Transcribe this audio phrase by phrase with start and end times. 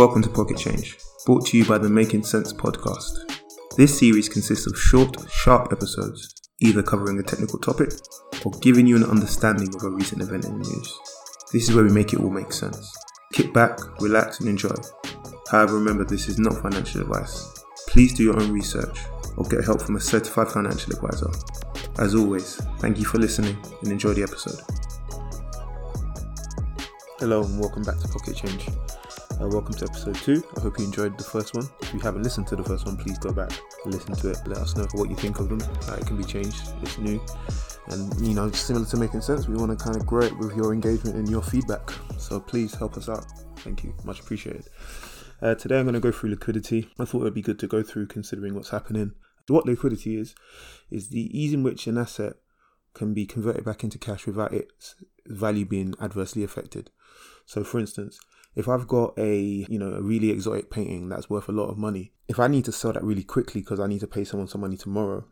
[0.00, 0.96] Welcome to Pocket Change,
[1.26, 3.18] brought to you by the Making Sense podcast.
[3.76, 7.90] This series consists of short, sharp episodes, either covering a technical topic
[8.42, 10.98] or giving you an understanding of a recent event in the news.
[11.52, 12.90] This is where we make it all make sense.
[13.34, 14.74] Kick back, relax, and enjoy.
[15.50, 17.62] However, remember this is not financial advice.
[17.86, 19.00] Please do your own research
[19.36, 21.30] or get help from a certified financial advisor.
[21.98, 24.62] As always, thank you for listening and enjoy the episode.
[27.18, 28.66] Hello and welcome back to Pocket Change.
[29.40, 30.44] Uh, welcome to episode two.
[30.54, 31.66] I hope you enjoyed the first one.
[31.80, 33.50] If you haven't listened to the first one, please go back
[33.84, 34.38] and listen to it.
[34.44, 35.60] Let us know what you think of them.
[35.86, 36.60] How it can be changed.
[36.82, 37.18] It's new,
[37.86, 39.48] and you know, similar to making sense.
[39.48, 41.90] We want to kind of grow it with your engagement and your feedback.
[42.18, 43.24] So please help us out.
[43.60, 44.68] Thank you, much appreciated.
[45.40, 46.90] Uh, today I'm going to go through liquidity.
[46.98, 49.12] I thought it would be good to go through considering what's happening.
[49.48, 50.34] What liquidity is
[50.90, 52.34] is the ease in which an asset
[52.92, 54.96] can be converted back into cash without its
[55.26, 56.90] value being adversely affected.
[57.46, 58.20] So, for instance,
[58.60, 61.78] if I've got a you know a really exotic painting that's worth a lot of
[61.78, 64.48] money, if I need to sell that really quickly because I need to pay someone
[64.48, 65.24] some money tomorrow,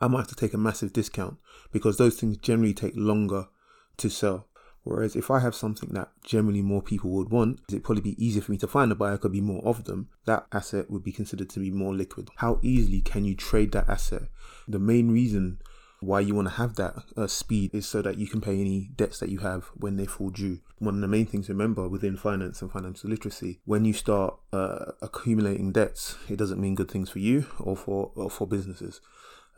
[0.00, 1.38] I might have to take a massive discount
[1.72, 3.48] because those things generally take longer
[3.96, 4.48] to sell.
[4.84, 8.42] Whereas if I have something that generally more people would want, it'd probably be easier
[8.42, 10.08] for me to find a buyer, could be more of them.
[10.26, 12.30] That asset would be considered to be more liquid.
[12.36, 14.22] How easily can you trade that asset?
[14.66, 15.60] The main reason
[16.02, 18.90] why you want to have that uh, speed is so that you can pay any
[18.96, 20.58] debts that you have when they fall due.
[20.78, 24.34] One of the main things to remember within finance and financial literacy, when you start
[24.52, 29.00] uh, accumulating debts, it doesn't mean good things for you or for or for businesses.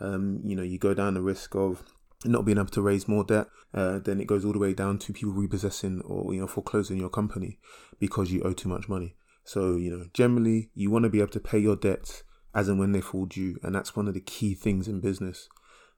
[0.00, 1.83] Um, you know, you go down the risk of
[2.27, 4.98] not being able to raise more debt, uh, then it goes all the way down
[4.98, 7.59] to people repossessing or you know foreclosing your company
[7.98, 9.17] because you owe too much money.
[9.45, 12.22] So you know, generally, you want to be able to pay your debts
[12.55, 15.48] as and when they fall due, and that's one of the key things in business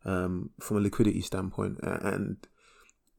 [0.06, 1.78] um, from a liquidity standpoint.
[1.82, 2.38] And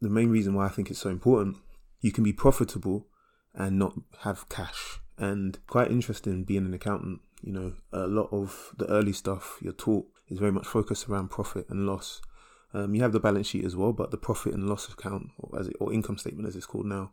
[0.02, 1.58] the main reason why I think it's so important,
[2.02, 3.06] you can be profitable
[3.54, 5.00] and not have cash.
[5.18, 9.74] And quite interesting being an accountant, you know, a lot of the early stuff you're
[9.74, 12.22] taught is very much focused around profit and loss.
[12.74, 15.60] Um, you have the balance sheet as well, but the profit and loss account, or
[15.60, 17.12] as it, or income statement as it's called now,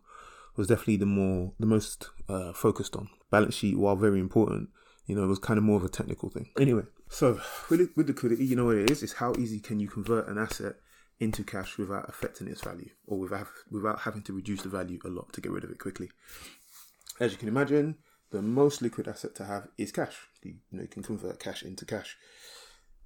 [0.56, 3.08] was definitely the more the most uh, focused on.
[3.30, 4.68] Balance sheet, while very important,
[5.06, 6.50] you know, it was kind of more of a technical thing.
[6.60, 6.82] Anyway,
[7.14, 9.02] so with, with liquidity, you know what it is?
[9.02, 10.74] It's how easy can you convert an asset
[11.20, 15.08] into cash without affecting its value or without without having to reduce the value a
[15.08, 16.10] lot to get rid of it quickly.
[17.20, 17.98] As you can imagine,
[18.32, 20.16] the most liquid asset to have is cash.
[20.42, 22.16] You, you know, you can convert cash into cash.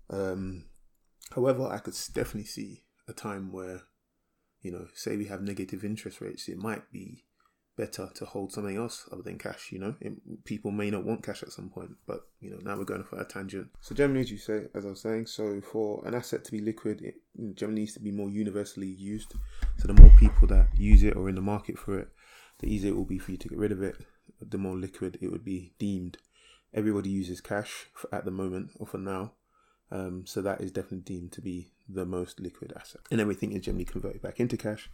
[0.08, 0.64] Um,
[1.34, 3.82] however, I could definitely see a time where,
[4.62, 7.24] you know, say we have negative interest rates, it might be
[7.78, 9.70] better to hold something else other than cash.
[9.70, 12.76] You know, it, people may not want cash at some point, but you know now
[12.76, 13.68] we're going for a tangent.
[13.80, 16.60] So generally, as you say, as I was saying, so for an asset to be
[16.60, 17.14] liquid, it
[17.54, 19.32] generally needs to be more universally used.
[19.78, 22.08] So the more people that use it or in the market for it,
[22.58, 23.96] the easier it will be for you to get rid of it.
[24.42, 26.18] The more liquid it would be deemed.
[26.74, 29.32] Everybody uses cash at the moment or for now.
[29.90, 33.00] Um, so that is definitely deemed to be the most liquid asset.
[33.10, 34.90] And everything is generally converted back into cash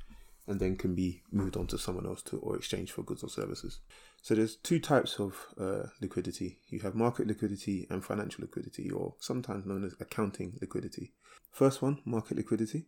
[0.46, 3.28] and then can be moved on to someone else to or exchanged for goods or
[3.28, 3.80] services.
[4.22, 6.60] So there's two types of uh, liquidity.
[6.68, 11.12] You have market liquidity and financial liquidity, or sometimes known as accounting liquidity.
[11.50, 12.86] First one, market liquidity.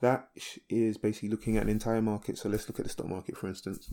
[0.00, 0.28] That
[0.68, 2.38] is basically looking at an entire market.
[2.38, 3.88] So let's look at the stock market, for instance,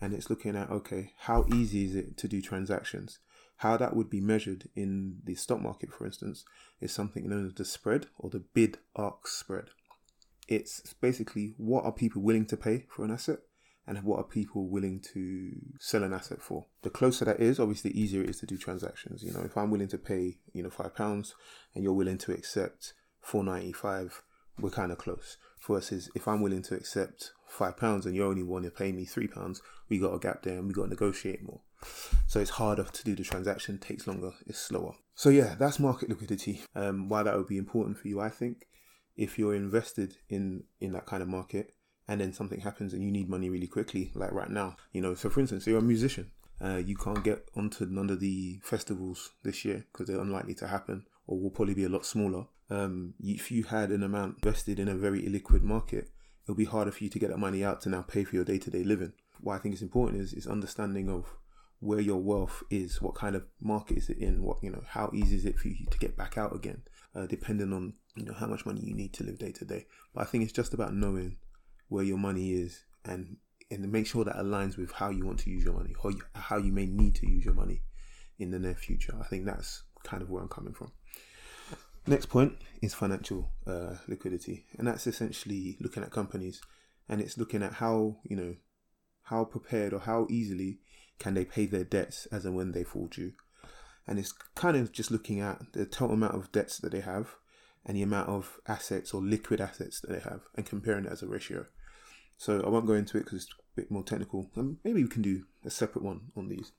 [0.00, 3.18] and it's looking at okay, how easy is it to do transactions?
[3.56, 6.44] How that would be measured in the stock market, for instance,
[6.80, 9.70] is something known as the spread or the bid ask spread.
[10.50, 13.38] It's basically what are people willing to pay for an asset
[13.86, 16.66] and what are people willing to sell an asset for.
[16.82, 19.22] The closer that is, obviously, the easier it is to do transactions.
[19.22, 21.34] You know, if I'm willing to pay, you know, five pounds
[21.74, 24.22] and you're willing to accept four ninety five,
[24.58, 25.38] we're kind of close.
[25.66, 29.04] Versus if I'm willing to accept five pounds and you're only want to pay me
[29.04, 31.60] three pounds, we got a gap there and we got to negotiate more.
[32.26, 34.94] So it's harder to do the transaction, takes longer, it's slower.
[35.14, 36.62] So yeah, that's market liquidity.
[36.74, 38.66] Um, why that would be important for you, I think,
[39.20, 41.74] if you're invested in in that kind of market
[42.08, 45.14] and then something happens and you need money really quickly like right now you know
[45.14, 46.30] so for instance you're a musician
[46.62, 50.66] uh, you can't get onto none of the festivals this year because they're unlikely to
[50.66, 52.44] happen or will probably be a lot smaller.
[52.68, 56.10] Um, if you had an amount invested in a very illiquid market
[56.44, 58.44] it'll be harder for you to get that money out to now pay for your
[58.44, 59.12] day-to-day living.
[59.40, 61.24] What i think is important is is understanding of
[61.80, 65.10] where your wealth is what kind of market is it in what you know how
[65.14, 66.82] easy is it for you to get back out again
[67.14, 69.86] uh, depending on you know how much money you need to live day to day.
[70.14, 71.38] But I think it's just about knowing
[71.88, 73.36] where your money is and
[73.70, 76.56] and make sure that aligns with how you want to use your money or how
[76.56, 77.82] you may need to use your money
[78.38, 79.14] in the near future.
[79.20, 80.90] I think that's kind of where I'm coming from.
[82.06, 86.60] Next point is financial uh, liquidity, and that's essentially looking at companies
[87.08, 88.56] and it's looking at how you know
[89.22, 90.80] how prepared or how easily
[91.20, 93.32] can they pay their debts as and when they fall due.
[94.08, 97.36] And it's kind of just looking at the total amount of debts that they have
[97.86, 101.22] and the amount of assets or liquid assets that they have and comparing it as
[101.22, 101.66] a ratio.
[102.36, 104.50] So I won't go into it because it's a bit more technical.
[104.56, 106.72] And maybe we can do a separate one on these.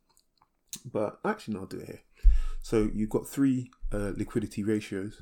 [0.83, 2.01] But actually, no, I'll do it here.
[2.61, 5.21] So you've got three uh, liquidity ratios,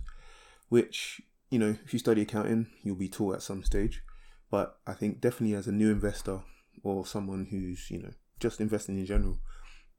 [0.69, 4.01] which, you know, if you study accounting, you'll be taught at some stage.
[4.49, 6.41] But I think definitely as a new investor
[6.83, 9.39] or someone who's, you know, just investing in general,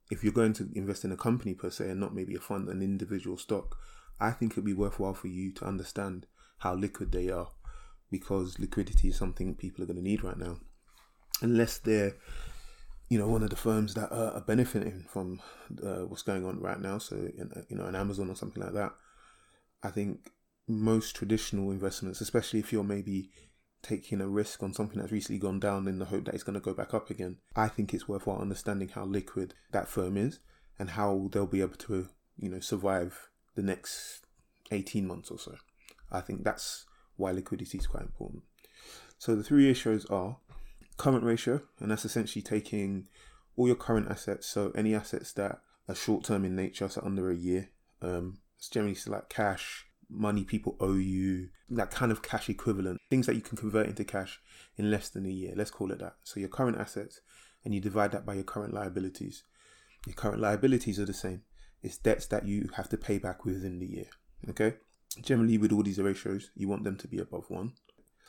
[0.09, 2.67] if you're going to invest in a company per se and not maybe a fund,
[2.67, 3.77] an individual stock,
[4.19, 6.27] I think it'd be worthwhile for you to understand
[6.59, 7.49] how liquid they are
[8.11, 10.57] because liquidity is something people are going to need right now.
[11.41, 12.15] Unless they're,
[13.09, 15.41] you know, one of the firms that are, benefiting from
[15.81, 18.91] uh, what's going on right now, so you know, an Amazon or something like that.
[19.81, 20.29] I think
[20.67, 23.31] most traditional investments, especially if you're maybe
[23.81, 26.53] taking a risk on something that's recently gone down in the hope that it's going
[26.53, 30.39] to go back up again, I think it's worthwhile understanding how liquid that firm is
[30.77, 34.25] and how they'll be able to, you know, survive the next
[34.71, 35.55] 18 months or so.
[36.11, 36.85] I think that's
[37.17, 38.43] why liquidity is quite important.
[39.17, 40.37] So the three ratios are
[40.97, 43.07] current ratio, and that's essentially taking
[43.55, 47.29] all your current assets, so any assets that are short term in nature, so under
[47.29, 47.69] a year.
[48.01, 53.25] Um, it's generally like cash, money people owe you, that kind of cash equivalent, things
[53.25, 54.41] that you can convert into cash
[54.77, 55.53] in less than a year.
[55.55, 56.15] Let's call it that.
[56.23, 57.21] So your current assets,
[57.63, 59.43] and you divide that by your current liabilities.
[60.05, 61.43] Your current liabilities are the same.
[61.83, 64.07] It's debts that you have to pay back within the year.
[64.49, 64.75] Okay.
[65.21, 67.73] Generally, with all these ratios, you want them to be above one,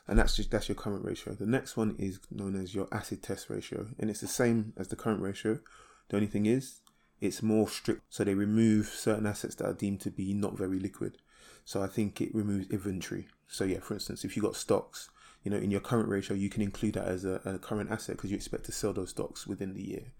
[0.08, 1.34] and that's just that's your current ratio.
[1.34, 4.88] The next one is known as your acid test ratio, and it's the same as
[4.88, 5.60] the current ratio.
[6.08, 6.80] The only thing is,
[7.20, 10.80] it's more strict, so they remove certain assets that are deemed to be not very
[10.80, 11.18] liquid.
[11.64, 13.28] So I think it removes inventory.
[13.48, 15.10] So yeah, for instance, if you got stocks,
[15.44, 18.16] you know, in your current ratio, you can include that as a, a current asset
[18.16, 20.12] because you expect to sell those stocks within the year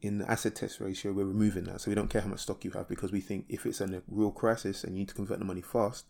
[0.00, 1.80] in the acid test ratio, we're removing that.
[1.80, 3.94] So we don't care how much stock you have because we think if it's in
[3.94, 6.04] a real crisis and you need to convert the money fast,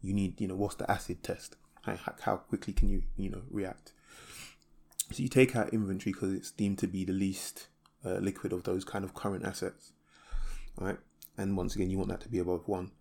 [0.00, 1.56] you need, you know, what's the acid test?
[1.82, 3.92] How, quickly can you, you know, react?
[5.12, 7.66] So you take out inventory because it's deemed to be the least
[8.04, 9.92] uh, liquid of those kind of current assets.
[10.78, 10.96] Right.
[11.36, 12.92] And once again, you want that to be above one.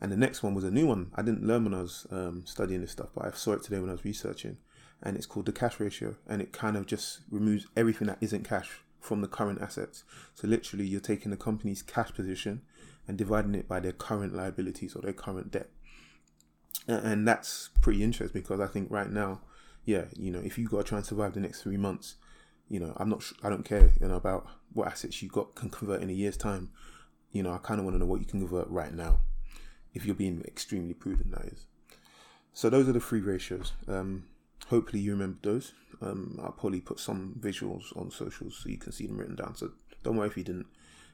[0.00, 1.10] And the next one was a new one.
[1.14, 3.78] I didn't learn when I was um, studying this stuff, but I saw it today
[3.78, 4.56] when I was researching.
[5.02, 6.16] And it's called the cash ratio.
[6.26, 8.70] And it kind of just removes everything that isn't cash
[9.00, 10.04] from the current assets.
[10.34, 12.62] So literally, you're taking the company's cash position
[13.06, 15.68] and dividing it by their current liabilities or their current debt.
[16.86, 19.40] And that's pretty interesting because I think right now,
[19.84, 22.16] yeah, you know, if you got to try and survive the next three months,
[22.68, 25.70] you know, I'm not, I don't care, you know, about what assets you got can
[25.70, 26.70] convert in a year's time.
[27.32, 29.20] You know, I kind of want to know what you can convert right now,
[29.94, 31.32] if you're being extremely prudent.
[31.32, 31.66] That is.
[32.52, 33.72] So those are the three ratios.
[33.88, 34.24] Um,
[34.68, 35.72] hopefully you remember those.
[36.02, 39.54] Um, I'll probably put some visuals on socials so you can see them written down.
[39.54, 39.70] So
[40.02, 40.66] don't worry if you didn't.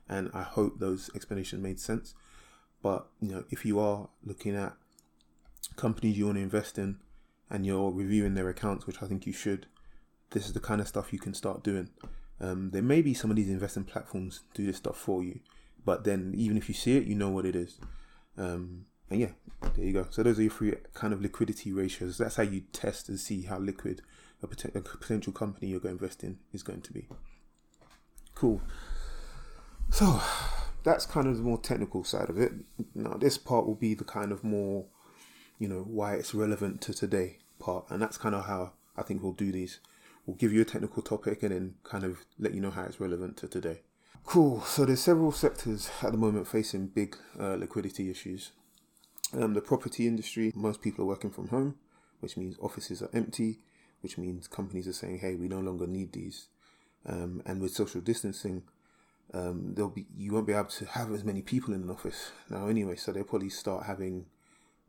[0.09, 2.15] And I hope those explanations made sense.
[2.83, 4.75] But you know, if you are looking at
[5.75, 6.99] companies you want to invest in
[7.51, 9.67] and you're reviewing their accounts, which I think you should,
[10.31, 11.91] this is the kind of stuff you can start doing.
[12.41, 15.41] Um, there may be some of these investing platforms do this stuff for you,
[15.85, 17.79] but then even if you see it, you know what it is.
[18.39, 19.31] Um, and yeah,
[19.75, 20.07] there you go.
[20.11, 22.19] So those are your three kind of liquidity ratios.
[22.19, 24.03] That's how you test and see how liquid
[24.43, 27.09] a, pot- a potential company you're going to invest in is going to be.
[28.35, 28.61] Cool.
[29.91, 30.21] So
[30.83, 32.53] that's kind of the more technical side of it.
[32.95, 34.85] Now this part will be the kind of more,
[35.59, 39.23] you know, why it's relevant to today part, and that's kind of how I think
[39.23, 39.79] we'll do these.
[40.27, 43.01] We'll give you a technical topic and then kind of let you know how it's
[43.01, 43.81] relevant to today.
[44.27, 44.61] Cool.
[44.63, 48.51] So there's several sectors at the moment facing big uh, liquidity issues.
[49.33, 51.77] Um, the property industry, most people are working from home,
[52.19, 53.61] which means offices are empty,
[54.01, 56.49] which means companies are saying, "Hey, we no longer need these."
[57.07, 58.65] Um, and with social distancing,
[59.33, 62.33] um, there'll be you won't be able to have as many people in an office
[62.51, 62.97] now anyway.
[62.97, 64.27] So they'll probably start having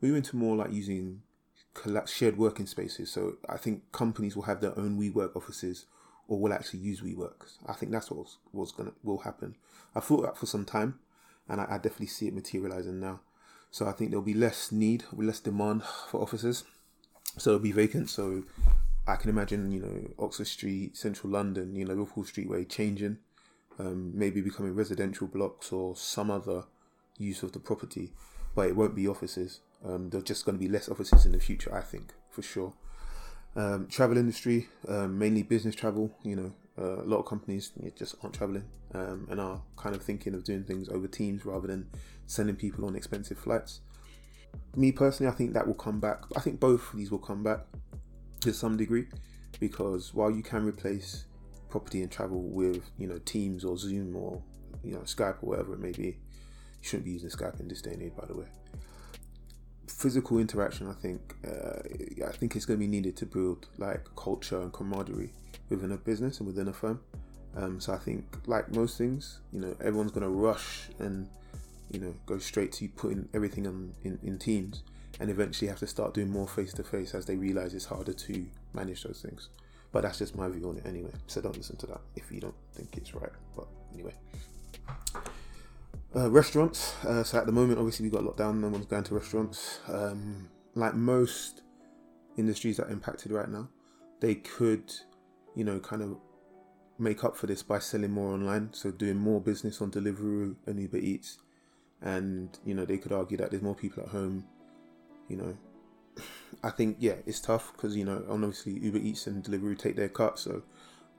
[0.01, 1.21] move into more like using
[2.07, 3.11] shared working spaces.
[3.11, 5.85] So I think companies will have their own WeWork offices,
[6.27, 7.57] or will actually use WeWork.
[7.65, 9.55] I think that's what's what's gonna will happen.
[9.95, 10.99] I thought that for some time,
[11.47, 13.21] and I, I definitely see it materializing now.
[13.71, 16.63] So I think there'll be less need, less demand for offices.
[17.37, 18.09] So it'll be vacant.
[18.09, 18.43] So
[19.07, 23.17] I can imagine, you know, Oxford Street, Central London, you know, Liverpool Street Way changing,
[23.79, 26.63] um, maybe becoming residential blocks or some other
[27.17, 28.11] use of the property,
[28.55, 29.61] but it won't be offices.
[29.85, 32.73] Um, there's just going to be less offices in the future, I think, for sure.
[33.55, 36.15] Um, travel industry, um, mainly business travel.
[36.23, 40.03] You know, uh, a lot of companies just aren't traveling um, and are kind of
[40.03, 41.87] thinking of doing things over Teams rather than
[42.27, 43.81] sending people on expensive flights.
[44.75, 46.23] Me personally, I think that will come back.
[46.35, 47.59] I think both of these will come back
[48.41, 49.07] to some degree
[49.59, 51.25] because while you can replace
[51.69, 54.41] property and travel with you know Teams or Zoom or
[54.83, 56.19] you know Skype or whatever it may be.
[56.81, 58.45] You shouldn't be using Skype in this day and age, by the way.
[59.87, 64.03] Physical interaction, I think, uh, I think it's going to be needed to build like
[64.15, 65.31] culture and camaraderie
[65.69, 66.99] within a business and within a firm.
[67.55, 71.27] Um, so I think, like most things, you know, everyone's going to rush and
[71.91, 74.83] you know go straight to putting everything on in, in teams,
[75.19, 78.13] and eventually have to start doing more face to face as they realize it's harder
[78.13, 79.49] to manage those things.
[79.91, 81.11] But that's just my view on it anyway.
[81.27, 83.31] So don't listen to that if you don't think it's right.
[83.55, 84.13] But anyway.
[86.17, 86.95] Uh, restaurants.
[87.05, 88.59] Uh, so at the moment, obviously, we got locked down.
[88.59, 89.81] No one's going to restaurants.
[89.87, 91.61] Um, like most
[92.37, 93.69] industries that are impacted right now,
[94.19, 94.91] they could,
[95.55, 96.17] you know, kind of
[96.97, 98.73] make up for this by selling more online.
[98.73, 101.37] So doing more business on Deliveroo and Uber Eats,
[102.01, 104.43] and you know, they could argue that there's more people at home.
[105.27, 105.57] You know,
[106.63, 110.09] I think yeah, it's tough because you know, obviously Uber Eats and Deliveroo take their
[110.09, 110.63] cut, so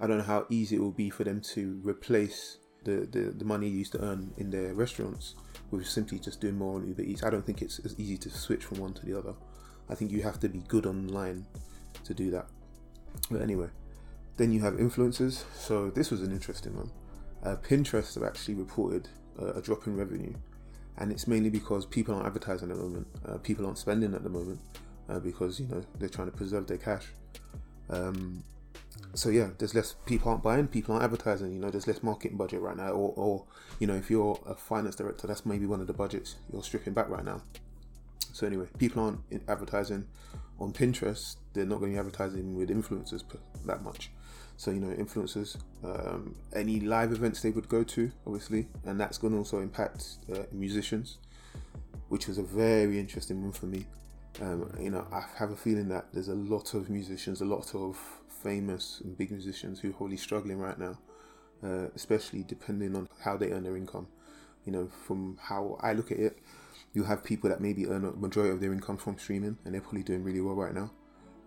[0.00, 3.44] I don't know how easy it will be for them to replace the, the, the
[3.44, 5.34] money used to earn in their restaurants
[5.70, 7.22] with simply just doing more on Uber Eats.
[7.22, 9.34] I don't think it's as easy to switch from one to the other.
[9.90, 11.46] I think you have to be good online
[12.04, 12.46] to do that.
[13.30, 13.68] But anyway,
[14.38, 15.44] then you have influencers.
[15.54, 16.90] So this was an interesting one.
[17.44, 19.08] Uh, Pinterest have actually reported
[19.40, 20.34] uh, a drop in revenue,
[20.96, 23.06] and it's mainly because people aren't advertising at the moment.
[23.26, 24.60] Uh, people aren't spending at the moment
[25.08, 27.06] uh, because you know they're trying to preserve their cash.
[27.90, 28.42] Um,
[29.14, 31.52] so yeah, there's less people aren't buying, people aren't advertising.
[31.52, 33.44] You know, there's less marketing budget right now, or, or
[33.78, 36.92] you know, if you're a finance director, that's maybe one of the budgets you're stripping
[36.92, 37.42] back right now.
[38.32, 40.06] So anyway, people aren't advertising
[40.60, 41.36] on Pinterest.
[41.52, 43.24] They're not going to be advertising with influencers
[43.66, 44.10] that much.
[44.56, 49.18] So you know, influencers, um, any live events they would go to, obviously, and that's
[49.18, 51.18] going to also impact uh, musicians,
[52.08, 53.86] which was a very interesting one for me.
[54.40, 57.74] Um, you know, I have a feeling that there's a lot of musicians, a lot
[57.74, 57.98] of
[58.42, 60.98] famous and big musicians who are wholly struggling right now,
[61.62, 64.06] uh, especially depending on how they earn their income.
[64.64, 66.38] You know, from how I look at it,
[66.92, 69.80] you have people that maybe earn a majority of their income from streaming and they're
[69.80, 70.90] probably doing really well right now.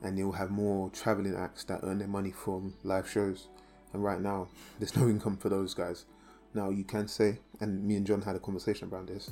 [0.03, 3.47] And you'll have more traveling acts that earn their money from live shows.
[3.93, 4.47] And right now,
[4.79, 6.05] there's no income for those guys.
[6.53, 9.31] Now, you can say, and me and John had a conversation around this,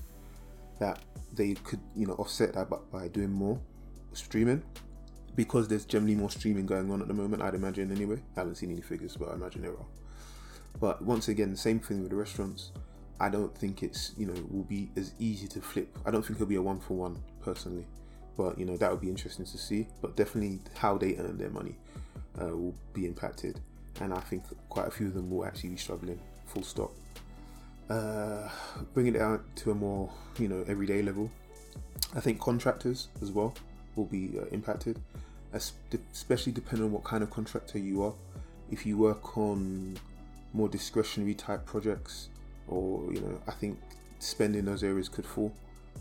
[0.80, 1.00] that
[1.34, 3.60] they could, you know, offset that by doing more
[4.14, 4.64] streaming
[5.40, 7.42] because there's generally more streaming going on at the moment.
[7.42, 8.18] I'd imagine anyway.
[8.36, 9.86] I haven't seen any figures, but I imagine there are.
[10.82, 12.74] But once again, the same thing with the restaurants.
[13.22, 15.98] I don't think it's you know will be as easy to flip.
[16.06, 17.86] I don't think it'll be a one for one personally,
[18.36, 19.88] but you know that would be interesting to see.
[20.02, 21.78] But definitely how they earn their money
[22.42, 23.62] uh, will be impacted,
[24.02, 26.20] and I think quite a few of them will actually be struggling.
[26.48, 26.92] Full stop.
[27.90, 28.50] Uh,
[28.94, 31.32] bringing it out to a more you know everyday level.
[32.14, 33.54] I think contractors as well
[33.96, 35.00] will be uh, impacted,
[35.54, 38.14] especially depending on what kind of contractor you are.
[38.72, 39.98] If you work on
[40.54, 42.30] more discretionary type projects,
[42.68, 43.80] or you know, I think
[44.20, 45.54] spending those areas could fall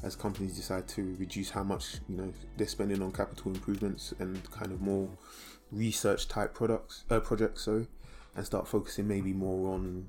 [0.02, 4.49] as companies decide to reduce how much you know they're spending on capital improvements and
[4.50, 5.09] kind of more
[5.73, 7.87] research type products uh, projects so
[8.37, 10.09] and start focusing maybe more on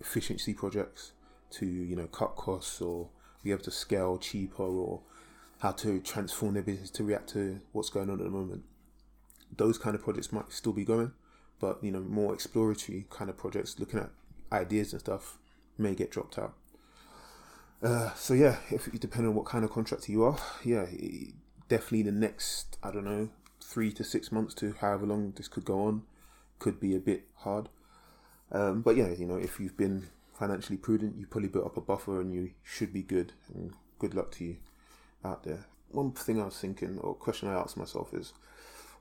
[0.00, 1.12] efficiency projects
[1.50, 3.08] to you know cut costs or
[3.42, 5.00] be able to scale cheaper or
[5.60, 8.62] how to transform their business to react to what's going on at the moment.
[9.56, 11.12] Those kind of projects might still be going,
[11.58, 14.10] but you know, more exploratory kind of projects, looking at
[14.52, 15.38] ideas and stuff,
[15.78, 16.54] may get dropped out.
[17.82, 20.86] Uh, so yeah, if depending on what kind of contractor you are, yeah,
[21.68, 23.30] definitely the next I don't know
[23.62, 26.02] three to six months to however long this could go on
[26.58, 27.68] could be a bit hard.
[28.52, 31.80] Um, but yeah, you know, if you've been financially prudent, you probably built up a
[31.80, 33.32] buffer and you should be good.
[33.54, 34.56] And good luck to you
[35.24, 35.66] out there.
[35.90, 38.32] One thing I was thinking, or question I asked myself is,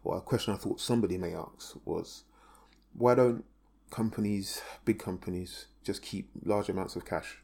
[0.03, 2.23] or a question I thought somebody may ask was,
[2.93, 3.43] why don't
[3.89, 7.37] companies, big companies, just keep large amounts of cash?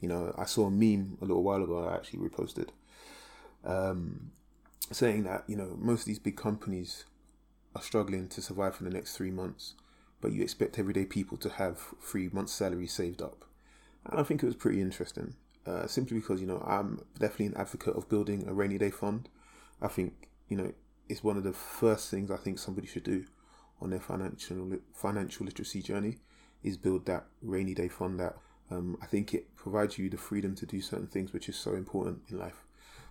[0.00, 1.88] You know, I saw a meme a little while ago.
[1.88, 2.68] I actually reposted,
[3.64, 4.30] um,
[4.92, 7.04] saying that you know most of these big companies
[7.74, 9.74] are struggling to survive for the next three months,
[10.20, 13.44] but you expect everyday people to have three months' salary saved up.
[14.04, 15.34] And I think it was pretty interesting.
[15.66, 19.28] Uh, simply because you know I'm definitely an advocate of building a rainy day fund.
[19.82, 20.72] I think you know
[21.08, 23.24] it's one of the first things I think somebody should do
[23.80, 26.18] on their financial financial literacy journey
[26.62, 28.18] is build that rainy day fund.
[28.20, 28.36] That
[28.70, 31.74] um, I think it provides you the freedom to do certain things, which is so
[31.74, 32.64] important in life.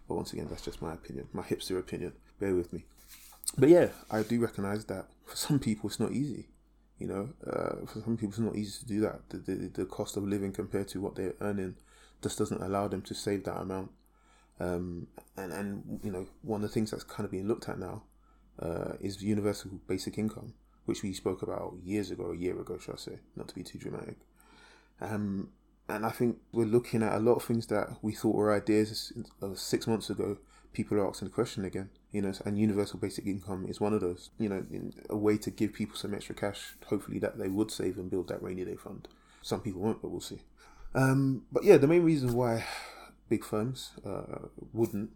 [0.08, 2.14] But once again, that's just my opinion, my hipster opinion.
[2.40, 2.86] Bear with me.
[3.58, 6.48] But yeah, I do recognize that for some people it's not easy.
[7.00, 9.30] You know, uh, for some people it's not easy to do that.
[9.30, 11.76] The, the, the cost of living compared to what they're earning
[12.22, 13.92] just doesn't allow them to save that amount.
[14.60, 17.78] Um, and and you know one of the things that's kind of being looked at
[17.78, 18.04] now
[18.62, 20.54] uh, is universal basic income,
[20.86, 23.64] which we spoke about years ago, a year ago, should I say, not to be
[23.64, 24.18] too dramatic.
[25.00, 25.50] Um,
[25.90, 29.14] and I think we're looking at a lot of things that we thought were ideas
[29.56, 30.38] six months ago.
[30.74, 34.02] People are asking the question again, you know, and universal basic income is one of
[34.02, 34.64] those, you know,
[35.10, 38.28] a way to give people some extra cash, hopefully that they would save and build
[38.28, 39.08] that rainy day fund.
[39.42, 40.42] Some people won't, but we'll see.
[40.94, 42.66] Um, but yeah, the main reason why
[43.30, 45.12] big firms uh, wouldn't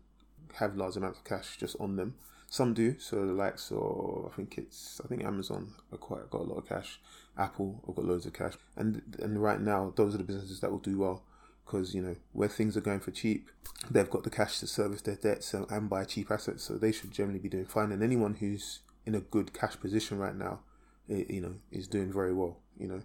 [0.56, 2.16] have large amounts of cash just on them.
[2.48, 6.42] Some do, so the likes of I think it's I think Amazon are quite got
[6.42, 7.00] a lot of cash.
[7.38, 10.72] Apple have got loads of cash, and and right now those are the businesses that
[10.72, 11.24] will do well
[11.72, 13.50] because you know where things are going for cheap,
[13.90, 16.92] they've got the cash to service their debts and, and buy cheap assets, so they
[16.92, 17.92] should generally be doing fine.
[17.92, 20.60] And anyone who's in a good cash position right now,
[21.08, 22.58] it, you know, is doing very well.
[22.78, 23.02] You know,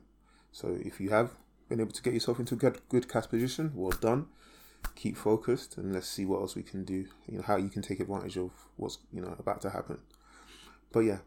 [0.53, 1.33] so if you have
[1.69, 4.27] been able to get yourself into a good, good cash position, well done.
[4.95, 7.07] Keep focused and let's see what else we can do.
[7.29, 9.99] You know how you can take advantage of what's you know about to happen.
[10.93, 11.19] But yeah,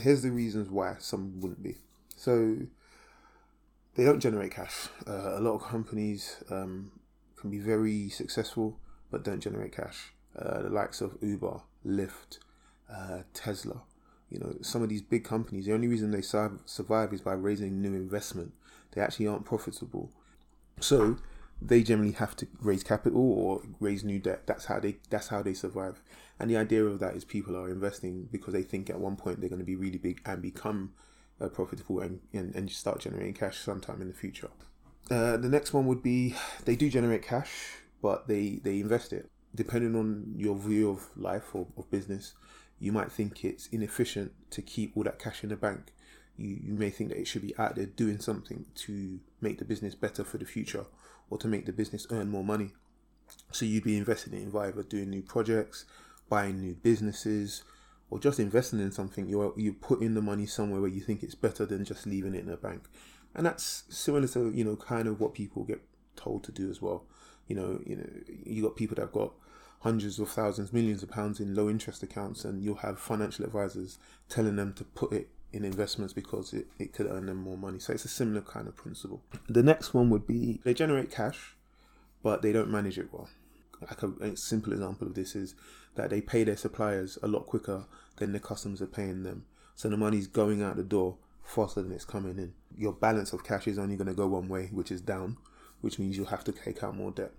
[0.00, 1.76] here's the reasons why some wouldn't be.
[2.16, 2.56] So
[3.94, 4.88] they don't generate cash.
[5.06, 6.92] Uh, a lot of companies um,
[7.36, 8.78] can be very successful
[9.10, 10.12] but don't generate cash.
[10.36, 12.38] Uh, the likes of Uber, Lyft,
[12.90, 13.82] uh, Tesla.
[14.30, 17.82] You know, some of these big companies, the only reason they survive is by raising
[17.82, 18.52] new investment.
[18.92, 20.10] They actually aren't profitable.
[20.80, 21.18] So
[21.60, 24.46] they generally have to raise capital or raise new debt.
[24.46, 26.02] That's how they that's how they survive.
[26.40, 29.40] And the idea of that is people are investing because they think at one point
[29.40, 30.92] they're going to be really big and become
[31.40, 34.50] uh, profitable and, and, and start generating cash sometime in the future.
[35.10, 39.28] Uh, the next one would be they do generate cash, but they, they invest it.
[39.54, 42.34] Depending on your view of life or of business,
[42.78, 45.92] you might think it's inefficient to keep all that cash in the bank.
[46.36, 49.64] You, you may think that it should be out there doing something to make the
[49.64, 50.86] business better for the future
[51.30, 52.72] or to make the business earn more money.
[53.50, 55.84] So you'd be investing in either doing new projects,
[56.28, 57.62] buying new businesses,
[58.12, 61.22] or just investing in something, You're you put in the money somewhere where you think
[61.22, 62.82] it's better than just leaving it in a bank,
[63.34, 65.80] and that's similar to you know kind of what people get
[66.14, 67.06] told to do as well.
[67.46, 68.08] You know, you know,
[68.44, 69.32] you got people that've got
[69.80, 73.98] hundreds of thousands, millions of pounds in low interest accounts, and you'll have financial advisors
[74.28, 77.78] telling them to put it in investments because it, it could earn them more money.
[77.78, 79.22] So it's a similar kind of principle.
[79.48, 81.54] The next one would be they generate cash,
[82.22, 83.28] but they don't manage it well.
[83.80, 85.54] Like a, a simple example of this is
[85.94, 87.84] that they pay their suppliers a lot quicker
[88.16, 89.44] than the customers are paying them.
[89.74, 92.54] So the money's going out the door faster than it's coming in.
[92.76, 95.36] Your balance of cash is only going to go one way, which is down,
[95.80, 97.32] which means you'll have to take out more debt.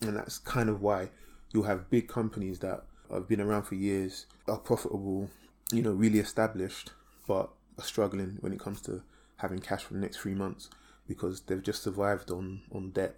[0.00, 1.10] And that's kind of why
[1.52, 5.30] you'll have big companies that have been around for years, are profitable,
[5.72, 6.92] you know, really established,
[7.28, 9.02] but are struggling when it comes to
[9.36, 10.68] having cash for the next three months
[11.06, 13.14] because they've just survived on, on debt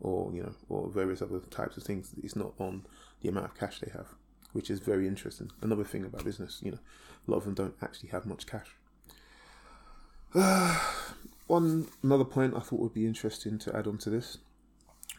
[0.00, 2.10] or, you know, or various other types of things.
[2.24, 2.84] It's not on
[3.20, 4.08] the amount of cash they have
[4.54, 5.50] which is very interesting.
[5.60, 6.78] Another thing about business, you know,
[7.26, 8.76] a lot of them don't actually have much cash.
[11.48, 14.38] One another point I thought would be interesting to add on to this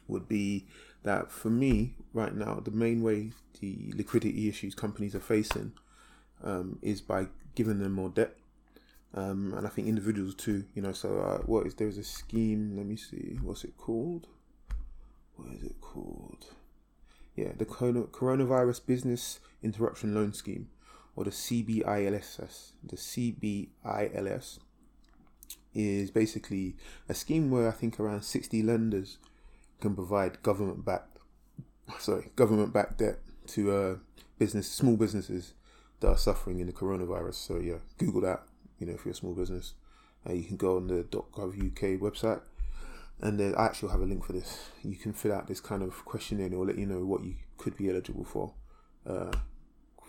[0.08, 0.66] would be
[1.04, 5.74] that for me right now, the main way the liquidity issues companies are facing
[6.46, 8.36] um, is by giving them more debt.
[9.14, 10.92] Um, and I think individuals too, you know.
[10.92, 12.76] So, uh, what is there's a scheme?
[12.76, 13.38] Let me see.
[13.42, 14.28] What's it called?
[15.36, 16.46] What is it called?
[17.36, 20.70] yeah, the Coronavirus Business Interruption Loan Scheme,
[21.16, 22.72] or the CBILS.
[22.84, 24.60] The CBILS
[25.74, 26.76] is basically
[27.10, 29.18] a scheme where I think around 60 lenders
[29.82, 31.20] can provide government backed,
[32.00, 33.96] sorry, government backed debt to uh,
[34.40, 35.54] business, small businesses
[36.06, 37.34] that are suffering in the coronavirus.
[37.36, 38.44] So yeah, Google that.
[38.80, 39.74] You know, you're a small business,
[40.28, 42.42] uh, you can go on the .gov.uk website
[43.22, 44.70] and then I actually have a link for this.
[44.84, 47.24] You can fill out this kind of questionnaire, and it will let you know what
[47.24, 48.54] you could be eligible for
[49.08, 49.32] uh,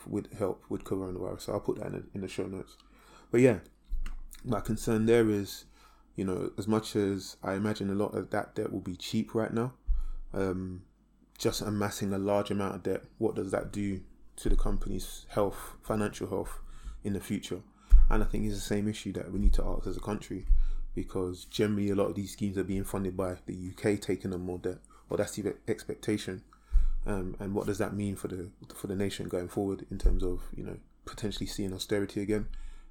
[0.07, 1.43] with help with coronavirus.
[1.43, 2.77] So I'll put that in the, in the show notes.
[3.31, 3.59] But yeah,
[4.45, 5.67] my concern there is,
[6.17, 9.35] you know, as much as I imagine a lot of that debt will be cheap
[9.35, 9.75] right now,
[10.35, 10.83] um,
[11.39, 14.01] just amassing a large amount of debt, what does that do
[14.37, 16.61] to the company's health, financial health
[17.05, 17.61] in the future?
[18.09, 20.47] And I think it's the same issue that we need to ask as a country
[20.97, 24.41] because generally a lot of these schemes are being funded by the UK taking on
[24.41, 24.79] more debt,
[25.11, 26.43] or that's the expectation.
[27.07, 30.25] Um, and what does that mean for the for the nation going forward in terms
[30.25, 32.49] of you know potentially seeing austerity again,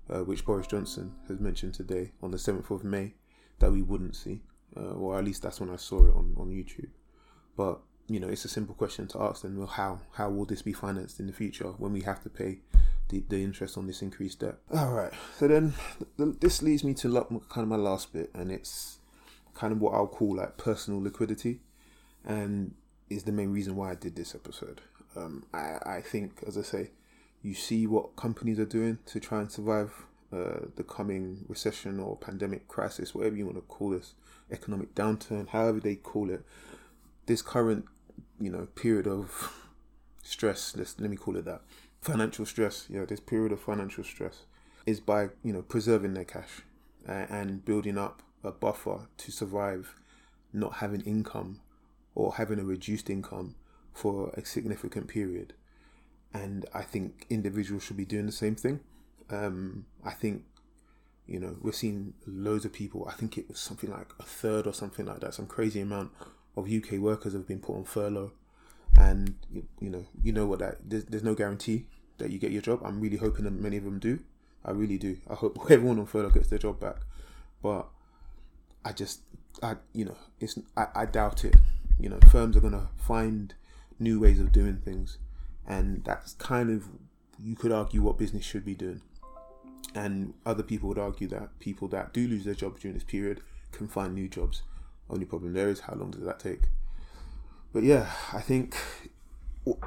[0.10, 3.16] uh, which Boris Johnson has mentioned today on the seventh of May
[3.60, 4.42] that we wouldn't see,
[4.78, 6.92] uh, or at least that's when I saw it on on YouTube.
[7.58, 9.58] But you know, it's a simple question to ask them.
[9.58, 12.60] Well, how how will this be financed in the future when we have to pay
[13.10, 14.56] the, the interest on this increased debt.
[14.74, 15.14] All right.
[15.38, 15.74] So then
[16.18, 17.12] this leads me to
[17.50, 19.00] kind of my last bit, and it's
[19.54, 21.60] kind of what I'll call like personal liquidity,
[22.26, 22.74] and
[23.10, 24.82] is the main reason why I did this episode.
[25.16, 26.92] Um, I, I think, as I say,
[27.42, 29.94] you see what companies are doing to try and survive
[30.34, 34.16] uh, the coming recession or pandemic crisis, whatever you want to call this,
[34.52, 36.44] economic downturn, however they call it,
[37.28, 37.86] this current,
[38.40, 39.54] you know, period of
[40.24, 41.62] stress, let's, let me call it that,
[42.02, 44.46] financial stress, yeah, this period of financial stress
[44.86, 46.62] is by, you know, preserving their cash
[47.08, 49.96] and building up a buffer to survive
[50.54, 51.60] not having income
[52.14, 53.56] or having a reduced income
[53.94, 55.54] for a significant period.
[56.34, 58.82] And I think individuals should be doing the same thing.
[59.30, 60.44] Um, I think,
[61.26, 63.08] you know, we're seeing loads of people.
[63.08, 65.34] I think it was something like a third or something like that.
[65.34, 66.12] Some crazy amount
[66.56, 68.32] of UK workers have been put on furlough,
[68.98, 70.78] and you, you know, you know what that.
[70.84, 71.86] There's, there's no guarantee
[72.18, 72.82] that you get your job.
[72.84, 74.20] I'm really hoping that many of them do.
[74.64, 75.18] I really do.
[75.30, 76.98] I hope everyone on furlough gets their job back,
[77.62, 77.88] but
[78.84, 79.22] I just,
[79.62, 81.56] I you know, it's I, I doubt it.
[82.00, 83.54] You know, firms are gonna find
[84.00, 85.18] new ways of doing things,
[85.68, 86.90] and that's kind of
[87.40, 89.02] you could argue what business should be doing.
[89.94, 93.42] And other people would argue that people that do lose their jobs during this period
[93.72, 94.62] can find new jobs.
[95.10, 96.64] Only problem there is how long does that take?
[97.74, 98.76] But yeah, I think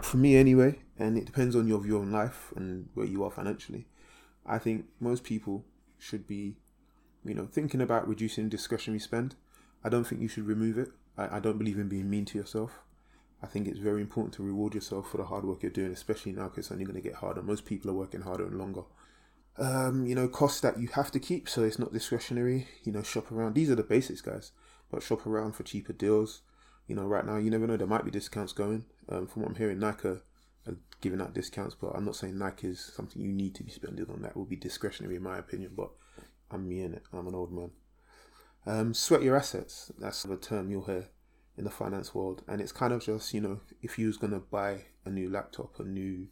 [0.02, 3.30] for me anyway, and it depends on your view on life and where you are
[3.30, 3.86] financially.
[4.46, 5.64] I think most people
[5.98, 6.56] should be,
[7.24, 9.34] you know, thinking about reducing discretionary spend.
[9.84, 10.88] I don't think you should remove it.
[11.16, 12.80] I, I don't believe in being mean to yourself.
[13.42, 16.32] I think it's very important to reward yourself for the hard work you're doing, especially
[16.32, 17.42] now because it's only going to get harder.
[17.42, 18.82] Most people are working harder and longer
[19.58, 22.68] um, you know, costs that you have to keep, so it's not discretionary.
[22.84, 23.54] You know, shop around.
[23.54, 24.52] These are the basics, guys.
[24.90, 26.42] But shop around for cheaper deals.
[26.86, 27.76] You know, right now you never know.
[27.76, 28.84] There might be discounts going.
[29.08, 30.22] Um, from what I'm hearing, Nike are
[31.00, 34.06] giving out discounts, but I'm not saying Nike is something you need to be spending
[34.10, 34.22] on.
[34.22, 35.72] That will be discretionary, in my opinion.
[35.76, 35.90] But
[36.50, 37.02] I'm me in it.
[37.12, 37.70] I'm an old man.
[38.66, 39.92] Um, sweat your assets.
[39.98, 41.08] That's the term you'll hear
[41.56, 44.40] in the finance world, and it's kind of just you know, if you was gonna
[44.40, 46.28] buy a new laptop, a new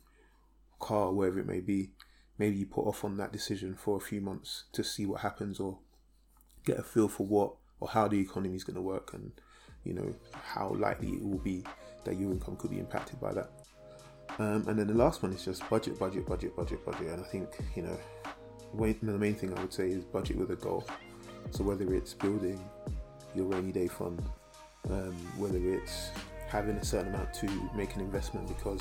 [0.79, 1.91] car, wherever it may be
[2.39, 5.59] maybe you put off on that decision for a few months to see what happens
[5.59, 5.79] or
[6.65, 9.31] get a feel for what or how the economy is going to work and
[9.85, 11.65] you know how likely it will be
[12.05, 13.51] that your income could be impacted by that.
[14.39, 17.09] Um, and then the last one is just budget budget budget budget budget.
[17.09, 17.99] And i think you know
[18.75, 20.85] the main thing i would say is budget with a goal.
[21.51, 22.61] So whether it's building
[23.35, 24.23] your rainy day fund
[24.91, 26.11] um, whether it's
[26.49, 28.81] having a certain amount to make an investment because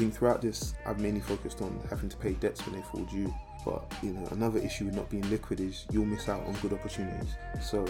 [0.00, 3.32] think throughout this, I've mainly focused on having to pay debts when they fall due.
[3.66, 6.72] But you know, another issue with not being liquid is you'll miss out on good
[6.72, 7.34] opportunities.
[7.60, 7.86] So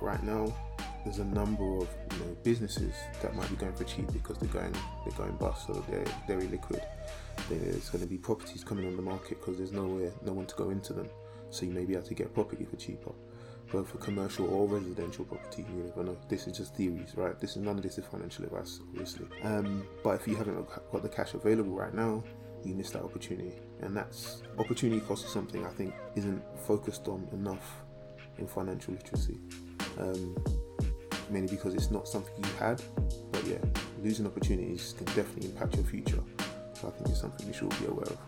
[0.00, 0.50] right now,
[1.04, 4.48] there's a number of you know businesses that might be going for cheap because they're
[4.48, 4.72] going
[5.04, 6.82] they're going bust, so they're very liquid.
[7.50, 10.54] There's going to be properties coming on the market because there's nowhere, no one to
[10.54, 11.10] go into them.
[11.50, 13.12] So you may be able to get property for cheaper
[13.70, 15.64] both for commercial or residential property.
[15.68, 16.16] You know.
[16.28, 17.38] This is just theories, right?
[17.38, 19.26] This is none of this is financial advice, obviously.
[19.42, 22.22] Um, but if you haven't got the cash available right now,
[22.64, 27.26] you miss that opportunity, and that's opportunity cost is something I think isn't focused on
[27.32, 27.82] enough
[28.38, 29.38] in financial literacy.
[29.98, 30.36] Um,
[31.30, 32.82] mainly because it's not something you had,
[33.30, 33.58] but yeah,
[34.02, 36.22] losing opportunities can definitely impact your future.
[36.74, 38.18] So I think it's something you should all be aware of.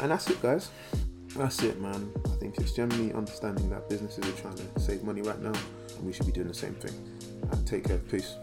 [0.00, 0.70] And that's it, guys
[1.34, 2.12] that's it, man.
[2.26, 5.52] I think it's generally understanding that businesses are trying to save money right now,
[5.96, 6.94] and we should be doing the same thing.
[7.50, 7.98] And take care.
[7.98, 8.36] Peace.